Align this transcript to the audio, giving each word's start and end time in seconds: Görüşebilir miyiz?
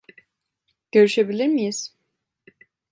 Görüşebilir 0.91 1.47
miyiz? 1.47 1.97